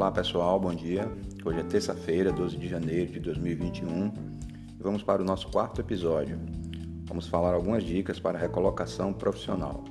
[0.00, 1.12] Olá pessoal, bom dia.
[1.44, 4.10] Hoje é terça-feira, 12 de janeiro de 2021
[4.78, 6.40] e vamos para o nosso quarto episódio.
[7.04, 9.84] Vamos falar algumas dicas para recolocação profissional.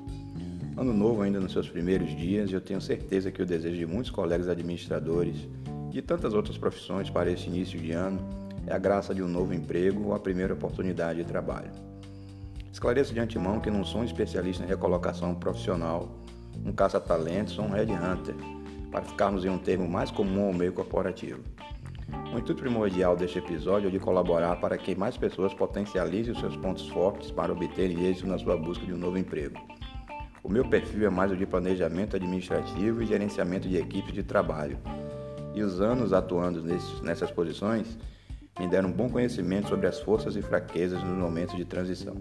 [0.76, 3.86] Ano novo ainda nos seus primeiros dias e eu tenho certeza que o desejo de
[3.86, 5.48] muitos colegas administradores
[5.92, 8.20] de tantas outras profissões para esse início de ano
[8.66, 11.70] é a graça de um novo emprego ou a primeira oportunidade de trabalho.
[12.73, 16.10] Esclareço de antemão que não sou um especialista em recolocação profissional,
[16.66, 18.34] um caça-talentos ou um headhunter
[18.92, 21.42] para ficarmos em um termo mais comum ao meio corporativo.
[22.34, 26.56] O intuito primordial deste episódio é de colaborar para que mais pessoas potencializem os seus
[26.57, 29.60] pontos fortes para obterem êxito na sua busca de um novo emprego.
[30.43, 34.80] O meu perfil é mais o de planejamento administrativo e gerenciamento de equipes de trabalho,
[35.53, 37.98] e os anos atuando nesses, nessas posições
[38.59, 42.16] me deram um bom conhecimento sobre as forças e fraquezas nos momentos de transição.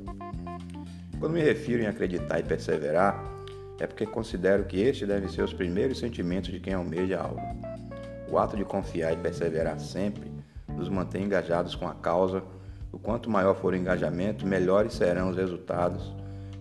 [1.18, 3.37] Quando me refiro em acreditar e perseverar,
[3.78, 7.40] é porque considero que estes devem ser os primeiros sentimentos de quem almeja algo.
[8.30, 10.30] O ato de confiar e perseverar sempre
[10.68, 12.42] nos mantém engajados com a causa.
[12.92, 16.14] O quanto maior for o engajamento, melhores serão os resultados,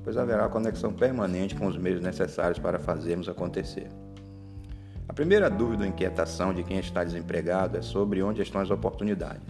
[0.03, 3.88] pois haverá conexão permanente com os meios necessários para fazermos acontecer.
[5.08, 9.41] A primeira dúvida ou inquietação de quem está desempregado é sobre onde estão as oportunidades.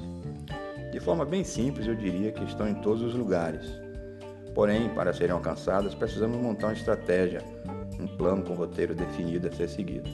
[0.91, 3.86] De forma bem simples, eu diria que estão em todos os lugares
[4.57, 7.43] Porém, para serem alcançadas, precisamos montar uma estratégia,
[7.99, 10.09] um plano com roteiro definido a ser seguido.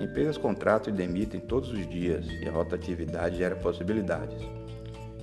[0.00, 4.36] Empresas contratam e demitem todos os dias e a rotatividade gera possibilidades.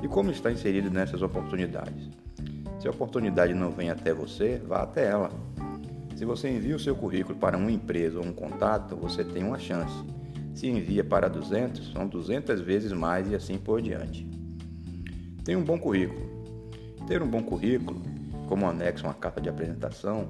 [0.01, 2.09] E como está inserido nessas oportunidades?
[2.79, 5.29] Se a oportunidade não vem até você, vá até ela.
[6.15, 9.59] Se você envia o seu currículo para uma empresa ou um contato, você tem uma
[9.59, 10.01] chance.
[10.55, 14.25] Se envia para 200, são 200 vezes mais e assim por diante.
[15.43, 16.21] Tenha um bom currículo.
[17.05, 18.01] Ter um bom currículo
[18.49, 20.27] como anexo uma carta de apresentação,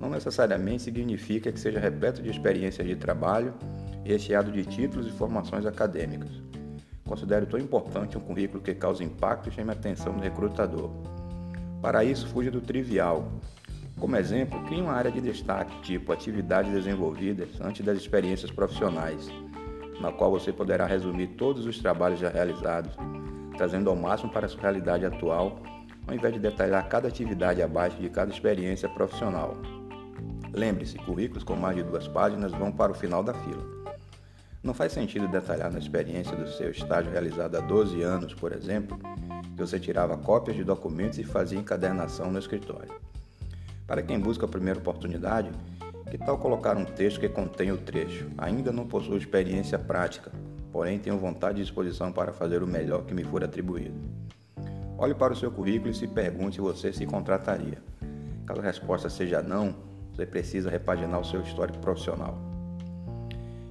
[0.00, 3.52] não necessariamente significa que seja repleto de experiências de trabalho
[4.06, 6.30] e recheado de títulos e formações acadêmicas.
[7.04, 10.90] Considero tão importante um currículo que cause impacto e chame a atenção do recrutador.
[11.82, 13.30] Para isso, fuja do trivial.
[13.98, 19.28] Como exemplo, crie uma área de destaque, tipo atividades desenvolvidas antes das experiências profissionais,
[20.00, 22.92] na qual você poderá resumir todos os trabalhos já realizados,
[23.56, 25.60] trazendo ao máximo para a sua realidade atual
[26.08, 29.58] ao invés de detalhar cada atividade abaixo de cada experiência profissional.
[30.54, 33.62] Lembre-se, currículos com mais de duas páginas vão para o final da fila.
[34.62, 38.98] Não faz sentido detalhar na experiência do seu estágio realizado há 12 anos, por exemplo,
[39.54, 42.90] que você tirava cópias de documentos e fazia encadernação no escritório.
[43.86, 45.50] Para quem busca a primeira oportunidade,
[46.10, 48.30] que tal colocar um texto que contém o trecho?
[48.38, 50.32] Ainda não possuo experiência prática,
[50.72, 54.27] porém tenho vontade e disposição para fazer o melhor que me for atribuído.
[55.00, 57.78] Olhe para o seu currículo e se pergunte se você se contrataria.
[58.44, 59.72] Caso a resposta seja não,
[60.12, 62.36] você precisa repaginar o seu histórico profissional.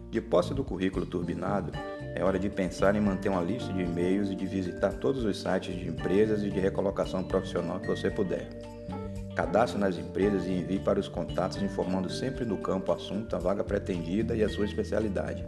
[0.09, 1.73] De posse do currículo turbinado,
[2.15, 5.37] é hora de pensar em manter uma lista de e-mails e de visitar todos os
[5.37, 8.47] sites de empresas e de recolocação profissional que você puder.
[9.35, 13.65] Cadastre nas empresas e envie para os contatos informando sempre no campo assunto, a vaga
[13.65, 15.45] pretendida e a sua especialidade.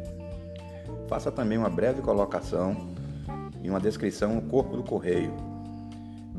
[1.07, 2.75] Faça também uma breve colocação
[3.63, 5.48] e uma descrição no corpo do correio,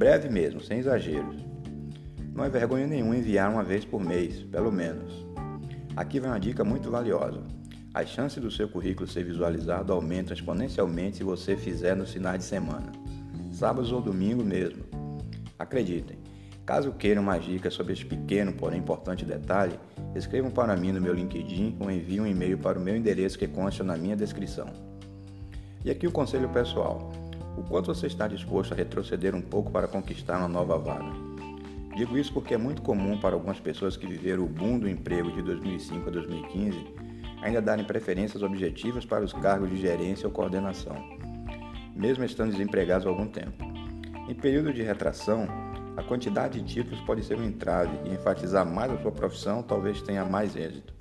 [0.01, 1.37] Breve mesmo, sem exageros.
[2.33, 5.27] Não é vergonha nenhuma enviar uma vez por mês, pelo menos.
[5.95, 7.43] Aqui vai uma dica muito valiosa.
[7.93, 12.47] As chances do seu currículo ser visualizado aumentam exponencialmente se você fizer nos finais de
[12.47, 12.91] semana,
[13.53, 14.85] sábados ou domingo mesmo.
[15.59, 16.17] Acreditem,
[16.65, 19.79] caso queiram mais dicas sobre este pequeno, porém importante detalhe,
[20.15, 23.47] escrevam para mim no meu LinkedIn ou enviem um e-mail para o meu endereço que
[23.47, 24.69] consta na minha descrição.
[25.85, 27.13] E aqui o conselho pessoal.
[27.57, 31.13] O quanto você está disposto a retroceder um pouco para conquistar uma nova vaga?
[31.97, 35.31] Digo isso porque é muito comum para algumas pessoas que viveram o boom do emprego
[35.33, 37.11] de 2005 a 2015
[37.43, 40.97] ainda darem preferências objetivas para os cargos de gerência ou coordenação,
[41.95, 43.65] mesmo estando desempregados há algum tempo.
[44.29, 45.47] Em período de retração,
[45.97, 50.01] a quantidade de títulos pode ser um entrave e enfatizar mais a sua profissão talvez
[50.03, 51.00] tenha mais êxito.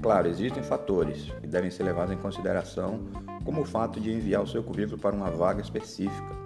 [0.00, 3.00] Claro, existem fatores que devem ser levados em consideração,
[3.44, 6.36] como o fato de enviar o seu currículo para uma vaga específica,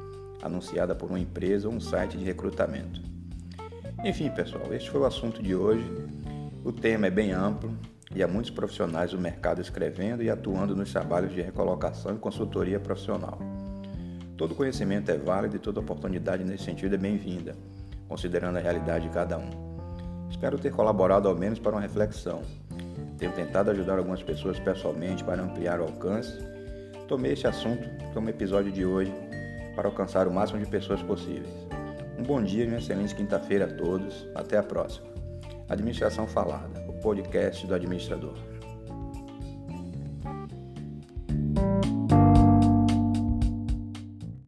[0.42, 3.02] anunciada por uma empresa ou um site de recrutamento.
[4.02, 5.84] Enfim, pessoal, este foi o assunto de hoje.
[6.64, 7.76] O tema é bem amplo
[8.14, 12.80] e há muitos profissionais do mercado escrevendo e atuando nos trabalhos de recolocação e consultoria
[12.80, 13.38] profissional.
[14.36, 17.54] Todo conhecimento é válido e toda oportunidade nesse sentido é bem-vinda,
[18.08, 19.50] considerando a realidade de cada um.
[20.30, 22.42] Espero ter colaborado ao menos para uma reflexão
[23.22, 26.40] tenho tentado ajudar algumas pessoas pessoalmente para ampliar o alcance.
[27.06, 29.14] Tomei esse assunto como episódio de hoje
[29.76, 31.54] para alcançar o máximo de pessoas possíveis.
[32.18, 34.26] Um bom dia e uma excelente quinta-feira a todos.
[34.34, 35.06] Até a próxima.
[35.68, 38.51] Administração Falada, o podcast do administrador.